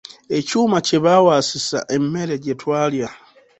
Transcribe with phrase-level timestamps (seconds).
[0.37, 3.09] Ekyuma kye bawaasisa emmere gye twalya.